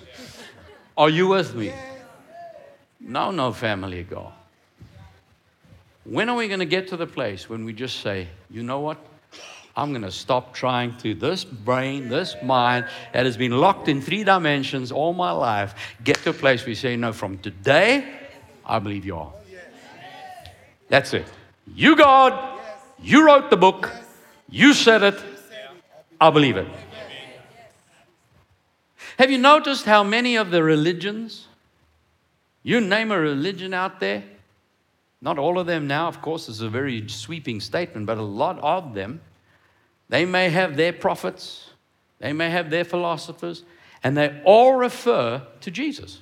[0.99, 1.73] Are you with me?
[3.01, 4.33] No, no, family God.
[6.05, 8.81] When are we going to get to the place when we just say, you know
[8.81, 8.99] what?
[9.77, 14.01] I'm going to stop trying to this brain, this mind that has been locked in
[14.01, 18.09] three dimensions all my life, get to a place where you say, no, from today,
[18.65, 19.33] I believe you are.
[20.89, 21.27] That's it.
[21.75, 22.59] You, God,
[23.03, 23.91] you wrote the book,
[24.49, 25.21] you said it,
[26.21, 26.69] I believe it.
[29.19, 31.49] Have you noticed how many of the religions,
[32.63, 34.25] you name a religion out there,
[35.23, 38.59] not all of them now, of course, is a very sweeping statement, but a lot
[38.59, 39.21] of them,
[40.09, 41.71] they may have their prophets,
[42.19, 43.65] they may have their philosophers,
[44.05, 46.21] and they all refer to Jesus.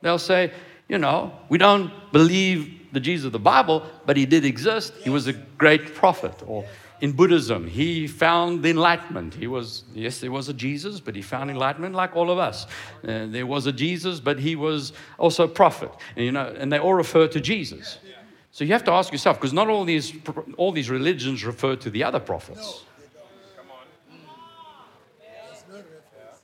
[0.00, 0.52] They'll say,
[0.88, 4.94] you know, we don't believe the Jesus of the Bible, but he did exist.
[5.02, 6.42] He was a great prophet.
[6.46, 6.64] Or
[7.00, 9.34] in Buddhism, he found the enlightenment.
[9.34, 12.66] He was, yes, there was a Jesus, but he found enlightenment like all of us.
[13.06, 15.90] Uh, there was a Jesus, but he was also a prophet.
[16.16, 17.98] And, you know, and they all refer to Jesus.
[18.50, 20.14] So you have to ask yourself, because not all these,
[20.56, 22.84] all these religions refer to the other prophets.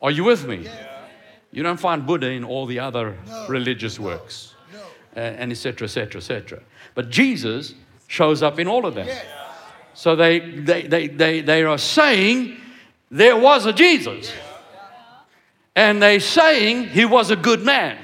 [0.03, 0.69] Are you with me?
[1.53, 3.17] You don't find Buddha in all the other
[3.49, 4.55] religious works,
[5.17, 6.61] uh, and etc., etc., etc.
[6.95, 7.75] But Jesus
[8.09, 9.09] shows up in all of them.
[9.95, 12.57] So they, they, they, they, they are saying
[13.11, 14.33] there was a Jesus.
[15.75, 17.99] And they're saying he was a good man.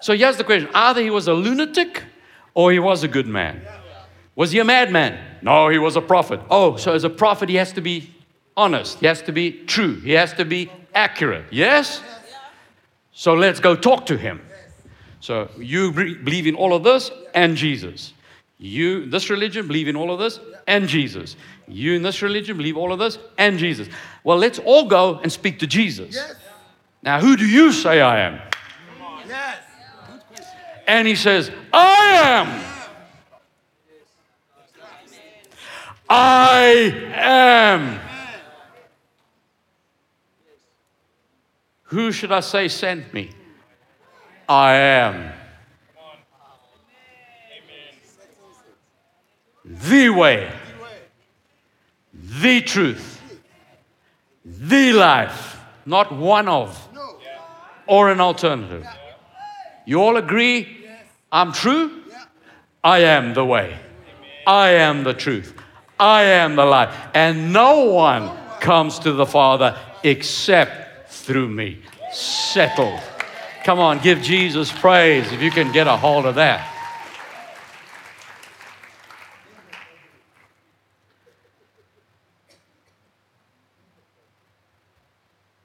[0.00, 2.02] So here's the question either he was a lunatic
[2.54, 3.62] or he was a good man.
[4.36, 5.18] Was he a madman?
[5.42, 6.40] No, he was a prophet.
[6.50, 8.12] Oh, so as a prophet, he has to be
[8.56, 11.46] honest, he has to be true, he has to be accurate.
[11.50, 12.02] Yes?
[13.12, 14.40] So let's go talk to him.
[15.20, 18.12] So you believe in all of this and Jesus.
[18.58, 21.36] You, this religion, believe in all of this and Jesus.
[21.68, 23.88] You in this religion believe all of this and Jesus.
[24.24, 26.14] Well, let's all go and speak to Jesus.
[26.14, 26.34] Yes.
[27.02, 28.40] Now, who do you say I am?
[29.28, 29.58] Yes.
[30.88, 32.64] And he says, I am.
[36.08, 36.62] I
[37.14, 38.00] am.
[41.84, 43.30] Who should I say sent me?
[44.48, 45.32] I am.
[49.68, 50.50] The way,
[52.14, 53.20] the truth,
[54.42, 56.88] the life, not one of,
[57.86, 58.86] or an alternative.
[59.84, 60.86] You all agree?
[61.30, 62.02] I'm true?
[62.82, 63.78] I am the way.
[64.46, 65.52] I am the truth.
[66.00, 66.94] I am the life.
[67.12, 71.82] And no one comes to the Father except through me.
[72.10, 73.00] Settled.
[73.64, 76.74] Come on, give Jesus praise if you can get a hold of that.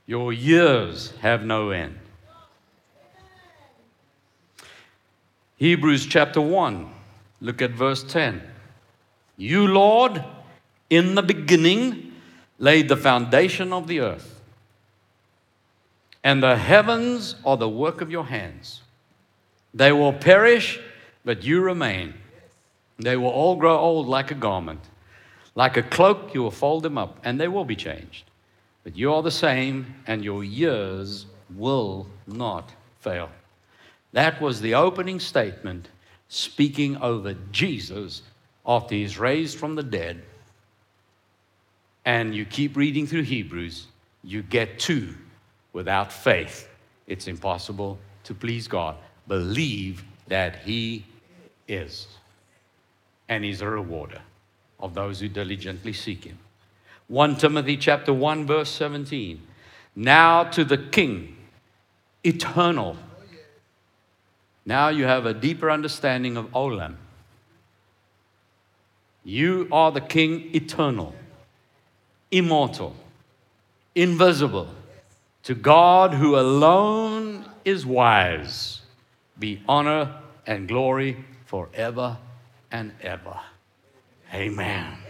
[0.06, 1.98] Your years have no end.
[5.58, 6.90] Hebrews chapter 1,
[7.42, 8.42] look at verse 10.
[9.38, 10.24] You, Lord,
[10.90, 12.12] in the beginning
[12.60, 14.34] laid the foundation of the earth
[16.24, 18.82] and the heavens are the work of your hands.
[19.74, 20.80] They will perish,
[21.26, 22.14] but you remain.
[22.98, 24.80] They will all grow old like a garment.
[25.56, 28.24] Like a cloak, you will fold them up, and they will be changed.
[28.84, 33.30] But you are the same, and your years will not fail.
[34.12, 35.90] That was the opening statement
[36.28, 38.22] speaking over Jesus
[38.66, 40.24] after he's raised from the dead.
[42.06, 43.88] And you keep reading through Hebrews,
[44.24, 45.16] you get to
[45.74, 46.70] Without faith,
[47.08, 48.96] it's impossible to please God.
[49.28, 51.04] Believe that He
[51.68, 52.08] is.
[53.28, 54.22] And He's a rewarder
[54.80, 56.38] of those who diligently seek Him.
[57.14, 59.40] 1 Timothy chapter 1 verse 17.
[59.96, 61.38] Now to the King,
[62.24, 62.98] eternal.
[64.66, 66.96] Now you have a deeper understanding of Olam.
[69.24, 71.14] You are the King eternal,
[72.32, 72.96] immortal,
[73.94, 74.70] invisible
[75.44, 78.82] to God, who alone is wise,
[79.38, 82.18] be honor and glory forever
[82.72, 83.40] and ever.
[84.34, 85.03] Amen.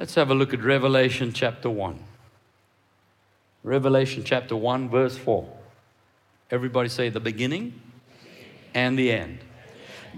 [0.00, 1.98] Let's have a look at Revelation chapter 1.
[3.62, 5.46] Revelation chapter 1, verse 4.
[6.50, 7.78] Everybody say the beginning
[8.72, 9.40] and the end.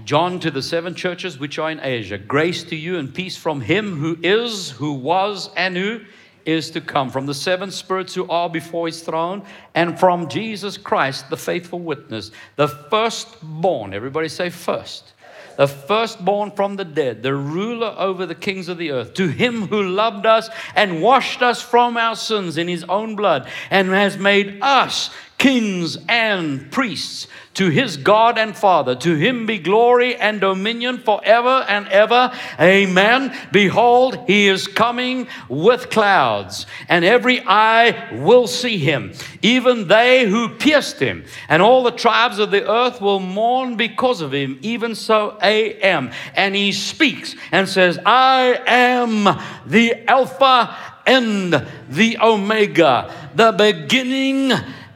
[0.04, 3.60] John to the seven churches which are in Asia, grace to you and peace from
[3.60, 6.02] him who is, who was, and who
[6.46, 9.42] is to come, from the seven spirits who are before his throne,
[9.74, 13.94] and from Jesus Christ, the faithful witness, the firstborn.
[13.94, 15.12] Everybody say first.
[15.56, 19.68] The firstborn from the dead, the ruler over the kings of the earth, to him
[19.68, 24.16] who loved us and washed us from our sins in his own blood, and has
[24.16, 25.10] made us
[25.42, 28.94] kings and priests to his God and Father.
[28.94, 32.32] To him be glory and dominion forever and ever.
[32.60, 33.36] Amen.
[33.50, 40.48] Behold, he is coming with clouds, and every eye will see him, even they who
[40.48, 44.60] pierced him, and all the tribes of the earth will mourn because of him.
[44.62, 46.12] Even so, I am.
[46.34, 49.24] And he speaks and says, I am
[49.66, 54.52] the Alpha and the Omega, the beginning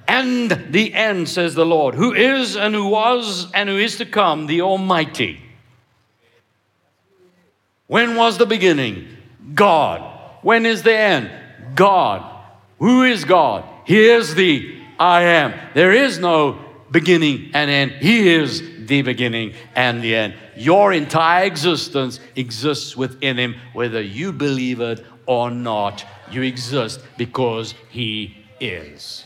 [0.09, 4.07] and the end, says the Lord, who is and who was and who is to
[4.07, 5.41] come, the Almighty.
[7.87, 9.07] When was the beginning?
[9.55, 10.03] God.
[10.43, 11.31] When is the end?
[11.75, 12.23] God.
[12.79, 13.65] Who is God?
[13.85, 15.55] He is the I am.
[15.75, 16.59] There is no
[16.91, 17.93] beginning and end.
[17.93, 20.35] He is the beginning and the end.
[20.57, 26.05] Your entire existence exists within Him, whether you believe it or not.
[26.31, 29.26] You exist because He is.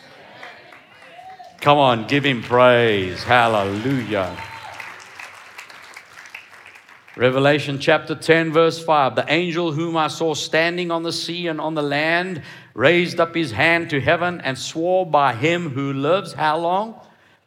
[1.61, 3.23] Come on, give him praise.
[3.23, 4.35] Hallelujah.
[7.17, 9.15] Revelation chapter 10, verse 5.
[9.15, 12.41] The angel whom I saw standing on the sea and on the land
[12.73, 16.99] raised up his hand to heaven and swore by him who lives how long?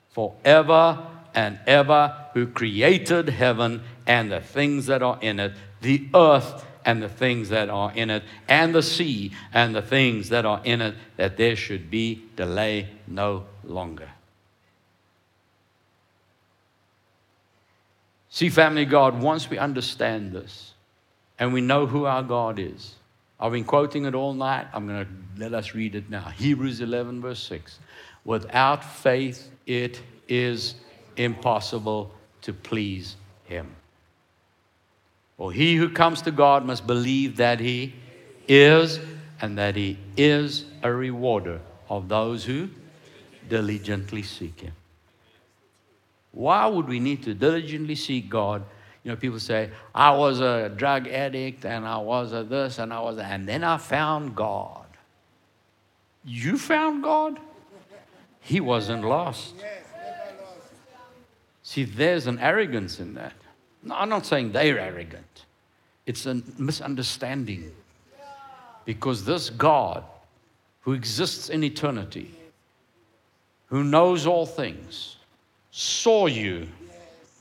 [0.09, 6.63] Forever and ever, who created heaven and the things that are in it, the earth
[6.85, 10.61] and the things that are in it, and the sea and the things that are
[10.63, 14.09] in it, that there should be delay no longer.
[18.29, 20.73] See, family, God, once we understand this
[21.37, 22.95] and we know who our God is,
[23.39, 24.67] I've been quoting it all night.
[24.73, 26.29] I'm going to let us read it now.
[26.29, 27.77] Hebrews 11, verse 6.
[28.25, 30.75] Without faith, it is
[31.17, 32.11] impossible
[32.41, 33.75] to please Him.
[35.37, 37.95] For he who comes to God must believe that He
[38.47, 38.99] is
[39.41, 41.59] and that He is a rewarder
[41.89, 42.69] of those who
[43.49, 44.73] diligently seek Him.
[46.31, 48.63] Why would we need to diligently seek God?
[49.03, 52.93] You know, people say, I was a drug addict and I was a this and
[52.93, 54.85] I was a, and then I found God.
[56.23, 57.39] You found God?
[58.39, 59.55] He wasn't lost.
[61.63, 63.33] See, there's an arrogance in that.
[63.83, 65.45] No, I'm not saying they're arrogant.
[66.05, 67.71] It's a misunderstanding.
[68.85, 70.03] Because this God,
[70.81, 72.33] who exists in eternity,
[73.67, 75.17] who knows all things,
[75.71, 76.67] saw you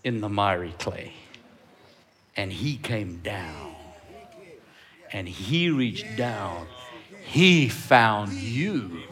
[0.04, 1.12] in the miry clay.
[2.36, 3.74] And he came down.
[5.12, 6.66] And he reached down.
[7.24, 9.02] He found you.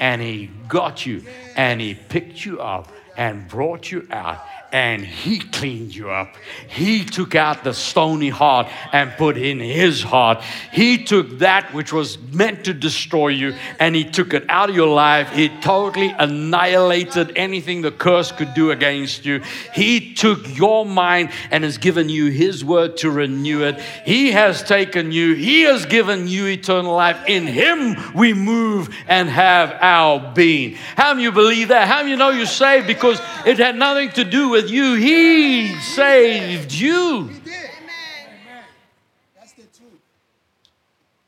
[0.00, 1.24] And he got you.
[1.54, 4.44] And he picked you up and brought you out
[4.74, 6.34] and he cleaned you up.
[6.66, 10.42] He took out the stony heart and put in his heart.
[10.72, 14.74] He took that which was meant to destroy you and he took it out of
[14.74, 15.30] your life.
[15.30, 19.42] He totally annihilated anything the curse could do against you.
[19.72, 23.78] He took your mind and has given you his word to renew it.
[24.04, 27.28] He has taken you, he has given you eternal life.
[27.28, 30.74] In him we move and have our being.
[30.96, 31.86] How many you believe that?
[31.86, 34.94] How many you know you're saved because it had nothing to do with with you,
[34.94, 37.30] He saved you.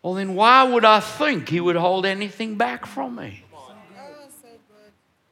[0.02, 3.42] Well, then why would I think He would hold anything back from me?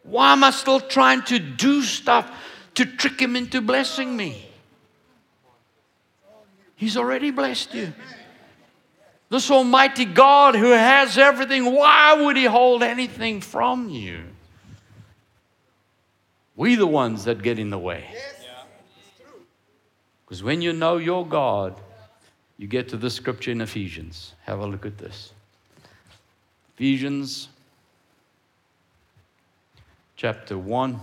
[0.03, 2.31] Why am I still trying to do stuff
[2.75, 4.49] to trick Him into blessing me?
[6.77, 7.93] He's already blessed you.
[9.31, 14.25] This Almighty God who has everything, why would He hold anything from you?
[16.57, 18.05] We the ones that get in the way.
[20.25, 21.75] Because when you know your God,
[22.59, 24.35] you get to this scripture in Ephesians.
[24.45, 25.33] Have a look at this.
[26.77, 27.49] Ephesians
[30.17, 30.99] chapter 1,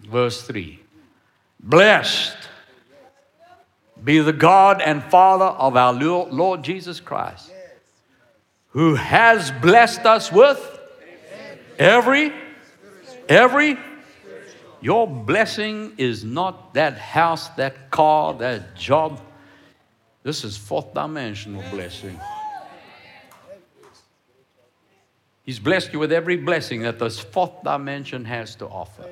[0.00, 0.80] verse 3.
[1.60, 2.36] Blessed
[4.02, 7.50] be the God and Father of our Lord Jesus Christ,
[8.70, 10.60] who has blessed us with
[11.78, 12.32] every,
[13.28, 13.78] every
[14.84, 19.18] your blessing is not that house, that car, that job.
[20.22, 22.20] This is fourth dimensional blessing.
[25.42, 29.08] He's blessed you with every blessing that this fourth dimension has to offer.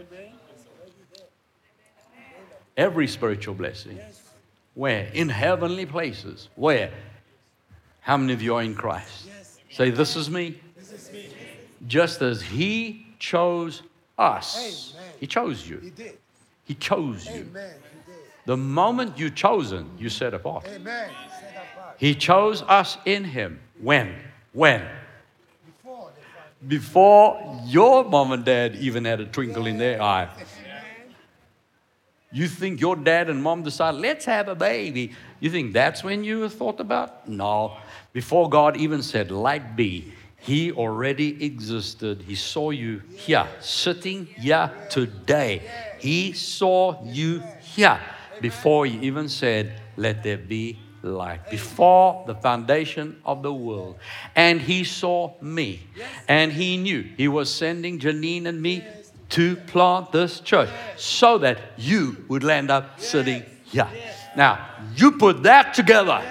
[2.77, 3.99] Every spiritual blessing.
[4.75, 5.09] Where?
[5.15, 6.51] In heavenly places.
[6.55, 6.91] Where?
[8.01, 9.31] How many of you are in Christ?
[9.71, 10.61] Say, This is me.
[11.87, 13.81] Just as He chose
[14.19, 14.93] us.
[15.23, 15.79] He chose you.
[15.79, 16.19] He did.
[16.65, 17.47] He chose you.
[17.51, 17.75] Amen.
[18.45, 20.67] The moment you chosen, you set apart.
[20.67, 21.11] Amen.
[21.97, 23.61] He chose us in Him.
[23.81, 24.17] When?
[24.53, 24.83] When?
[26.67, 30.29] before your mom and dad even had a twinkle in their eye.
[32.31, 35.13] You think your dad and mom decided, let's have a baby.
[35.41, 37.29] You think that's when you thought about?
[37.29, 37.77] No.
[38.13, 40.13] Before God even said, light be,
[40.43, 42.23] He already existed.
[42.27, 45.63] He saw you here, sitting here today.
[45.99, 48.01] He saw you here
[48.41, 53.99] before He even said, let there be light before the foundation of the world.
[54.35, 55.83] And he saw me.
[56.29, 58.85] And he knew he was sending Janine and me
[59.31, 63.89] to plant this church so that you would land up sitting here.
[64.37, 66.23] Now, you put that together.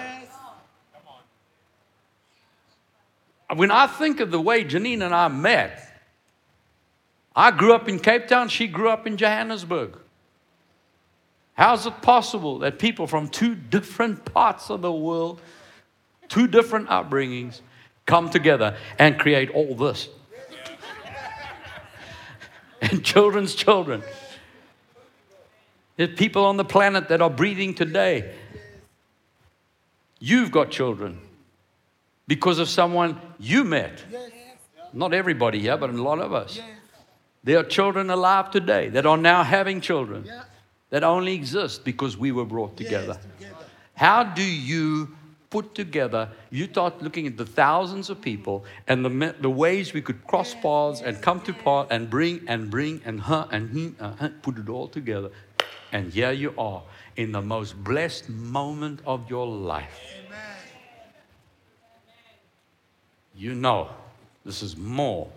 [3.56, 5.88] When I think of the way Janine and I met,
[7.36, 9.98] I grew up in Cape Town, she grew up in Johannesburg.
[11.54, 15.42] How's it possible that people from two different parts of the world,
[16.30, 17.60] two different upbringings,
[18.06, 20.08] come together and create all this?
[22.82, 24.02] and children's children.
[25.98, 28.34] There's people on the planet that are breathing today.
[30.20, 31.20] You've got children
[32.28, 34.04] because of someone you met.
[34.94, 36.60] Not everybody here, but a lot of us.
[37.44, 40.30] There are children alive today that are now having children
[40.90, 43.18] that only exist because we were brought together.
[43.18, 43.66] Yes, together.
[43.94, 45.16] How do you
[45.52, 50.02] put together, you start looking at the thousands of people and the, the ways we
[50.02, 53.94] could cross paths and come to part and bring and bring and huh and he,
[54.00, 55.30] uh, put it all together.
[55.92, 56.82] And here you are
[57.18, 60.00] in the most blessed moment of your life.
[63.42, 63.90] You know,
[64.46, 65.28] this is more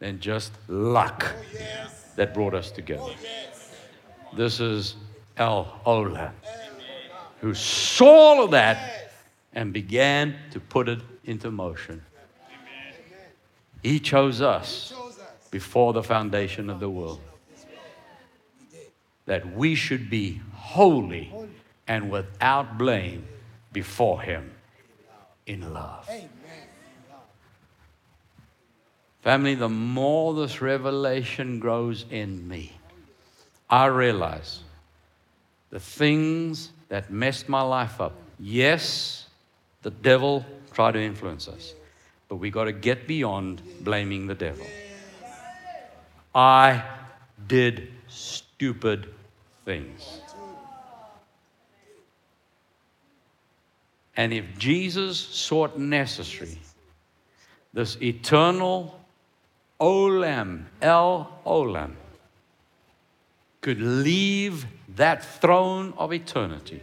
[0.00, 1.32] than just luck
[2.16, 3.14] that brought us together.
[4.36, 4.96] This is
[5.36, 6.32] El Olam,
[7.40, 9.12] who saw all of that
[9.54, 12.02] and began to put it into motion.
[13.80, 14.92] He chose us
[15.52, 17.20] before the foundation of the world.
[19.26, 21.32] That we should be holy
[21.86, 23.24] and without blame
[23.72, 24.50] before Him
[25.46, 26.10] in love.
[29.22, 32.72] Family, the more this revelation grows in me,
[33.70, 34.60] I realize
[35.70, 38.14] the things that messed my life up.
[38.38, 39.26] Yes,
[39.82, 41.74] the devil tried to influence us,
[42.28, 44.66] but we got to get beyond blaming the devil.
[46.34, 46.82] I
[47.46, 49.08] did stupid
[49.64, 50.20] things.
[54.16, 56.58] And if Jesus sought necessary,
[57.72, 58.98] this eternal
[59.82, 61.94] Olam, El Olam,
[63.60, 64.64] could leave
[64.94, 66.80] that throne of eternity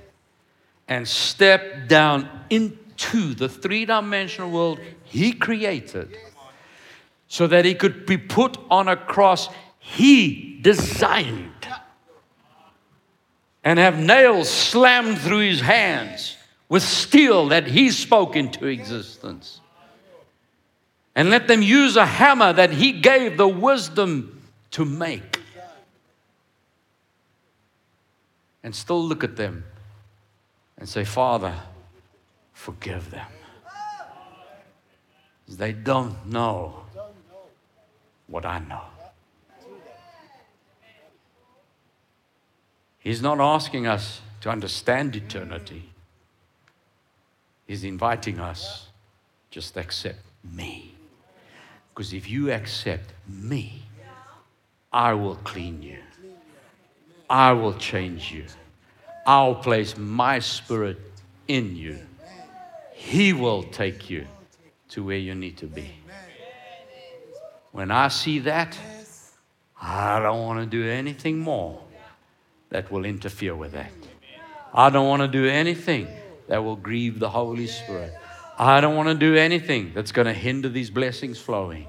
[0.87, 6.17] and step down into the three dimensional world He created
[7.29, 9.47] so that He could be put on a cross
[9.79, 11.67] He designed
[13.63, 16.35] and have nails slammed through His hands
[16.67, 19.58] with steel that He spoke into existence.
[21.19, 24.41] And let them use a hammer that He gave the wisdom
[24.71, 25.41] to make.
[28.63, 29.65] and still look at them
[30.77, 31.53] and say, Father,
[32.53, 33.27] forgive them.
[35.49, 36.83] They don't know
[38.27, 38.83] what I know.
[42.99, 45.89] He's not asking us to understand eternity.
[47.67, 48.87] He's inviting us
[49.51, 50.93] just accept me.
[51.99, 53.81] Because if you accept me,
[54.93, 55.97] I will clean you.
[57.29, 58.45] I will change you.
[59.27, 60.97] I'll place my spirit
[61.49, 61.99] in you.
[62.93, 64.27] He will take you
[64.91, 65.91] to where you need to be.
[67.73, 68.79] When I see that,
[69.81, 71.81] I don't want to do anything more
[72.69, 73.91] that will interfere with that.
[74.73, 76.07] I don't want to do anything
[76.47, 78.13] that will grieve the Holy Spirit.
[78.59, 81.87] I don't want to do anything that's going to hinder these blessings flowing.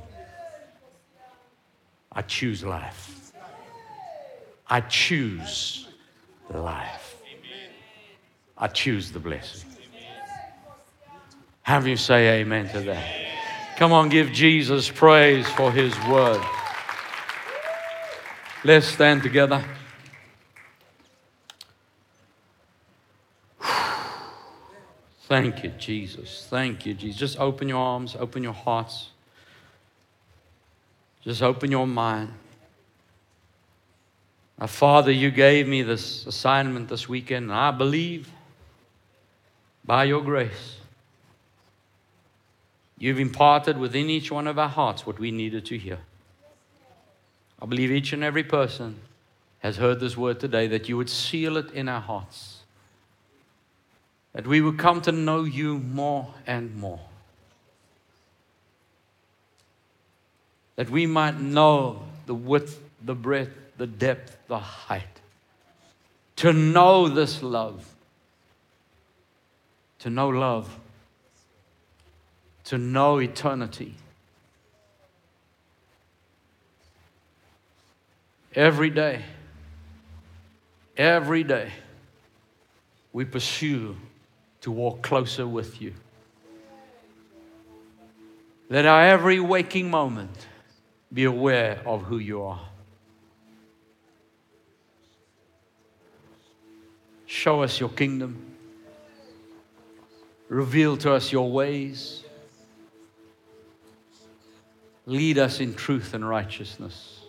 [2.13, 3.33] I choose life.
[4.69, 5.89] I choose
[6.49, 7.17] life.
[8.57, 9.69] I choose the blessing.
[11.63, 13.05] Have you say amen to that?
[13.77, 16.41] Come on, give Jesus praise for his word.
[18.63, 19.65] Let's stand together.
[25.31, 26.47] Thank you, Jesus.
[26.51, 27.19] Thank you, Jesus.
[27.19, 29.11] Just open your arms, open your hearts.
[31.23, 32.33] Just open your mind.
[34.59, 38.29] Now, Father, you gave me this assignment this weekend, and I believe
[39.85, 40.81] by your grace
[43.01, 46.01] You've imparted within each one of our hearts what we needed to hear.
[47.61, 49.01] I believe each and every person
[49.61, 52.60] has heard this word today that you would seal it in our hearts.
[54.33, 57.01] That we will come to know you more and more.
[60.77, 65.21] That we might know the width, the breadth, the depth, the height.
[66.37, 67.87] To know this love.
[70.01, 70.81] To know love
[72.71, 73.97] to know eternity.
[78.55, 79.25] Every day,
[80.97, 81.73] every day,
[83.13, 83.97] we pursue
[84.63, 85.95] to walk closer with you.
[88.69, 90.47] Let our every waking moment
[91.13, 92.61] be aware of who you are.
[97.27, 98.55] Show us your kingdom.
[100.49, 102.25] Reveal to us your ways.
[105.07, 107.21] Lead us in truth and righteousness.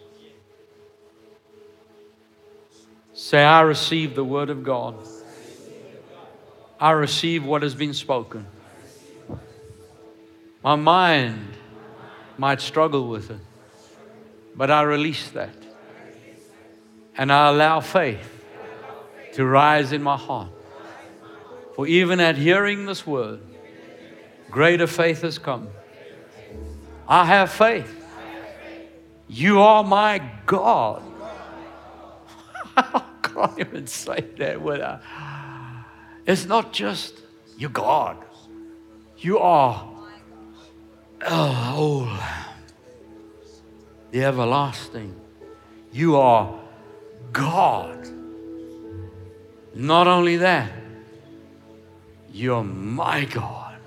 [3.13, 4.95] Say, I receive the word of God.
[6.81, 8.47] I receive what has been spoken.
[10.63, 11.53] My mind
[12.39, 13.39] might struggle with it,
[14.55, 15.53] but I release that.
[17.15, 18.27] And I allow faith
[19.33, 20.49] to rise in my heart.
[21.75, 23.41] For even at hearing this word,
[24.49, 25.67] greater faith has come.
[27.07, 27.95] I have faith.
[29.27, 31.03] You are my God.
[32.75, 35.01] I can't even say that without.
[36.25, 37.19] It's not just
[37.57, 38.17] your God.
[39.17, 39.87] You are
[41.27, 42.47] oh, oh,
[44.11, 45.15] the everlasting.
[45.91, 46.59] You are
[47.31, 48.07] God.
[49.73, 50.71] Not only that,
[52.31, 53.77] you're my God.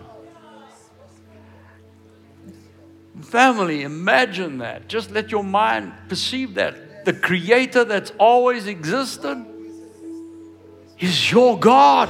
[3.22, 4.88] Family, imagine that.
[4.88, 7.04] Just let your mind perceive that.
[7.04, 9.46] The creator that's always existed
[10.98, 12.08] is your God.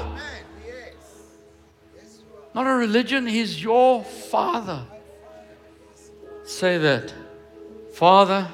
[2.54, 4.86] Not a religion, He's your Father.
[6.44, 7.12] Say that.
[7.94, 8.48] Father,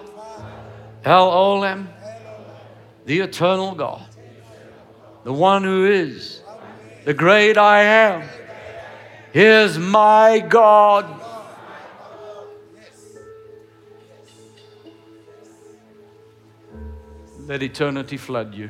[1.04, 1.86] El Olam,
[3.06, 4.06] the eternal God,
[5.24, 6.42] the one who is,
[7.04, 8.28] the great I am,
[9.32, 11.06] is my God.
[17.46, 18.68] Let eternity flood you.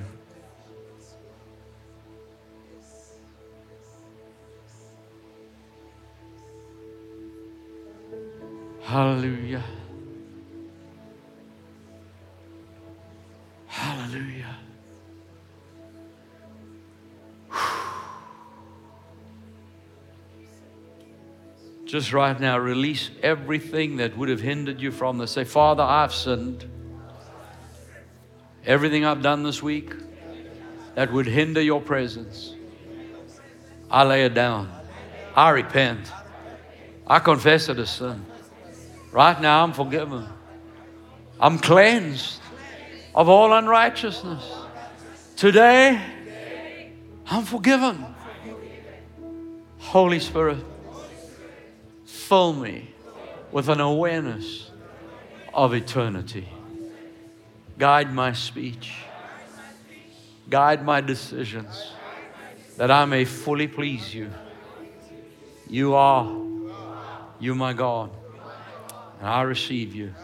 [8.90, 9.62] Hallelujah.
[13.68, 14.56] Hallelujah.
[21.84, 25.30] Just right now, release everything that would have hindered you from this.
[25.30, 26.68] Say, Father, I've sinned.
[28.66, 29.94] Everything I've done this week
[30.96, 32.56] that would hinder your presence,
[33.88, 34.68] I lay it down.
[35.36, 36.10] I repent.
[37.06, 38.26] I confess it as sin.
[39.12, 40.26] Right now, I'm forgiven.
[41.40, 42.40] I'm cleansed
[43.14, 44.44] of all unrighteousness.
[45.36, 46.00] Today,
[47.26, 48.04] I'm forgiven.
[49.78, 50.58] Holy Spirit,
[52.04, 52.94] fill me
[53.50, 54.70] with an awareness
[55.52, 56.48] of eternity.
[57.78, 58.94] Guide my speech.
[60.48, 61.92] Guide my decisions
[62.76, 64.30] that I may fully please you.
[65.68, 66.30] You are,
[67.38, 68.10] you my God.
[69.20, 70.14] And I receive you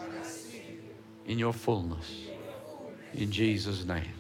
[1.27, 2.29] in your fullness.
[3.15, 4.16] In Jesus' name.